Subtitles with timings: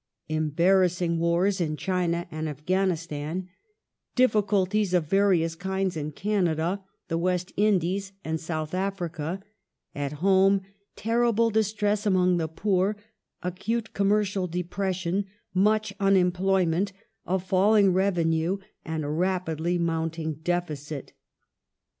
[0.29, 3.47] Embarrassing wars in China and Afghani stan;
[4.15, 9.43] difficulties of various kinds in Canada, the West Indies, and South Africa;
[9.93, 10.61] at home,
[10.95, 12.97] terrible distress among the poor;
[13.43, 16.91] acute commercial depression; much unemployment;
[17.27, 21.13] a falling revenue and a rapidly mounting deficit.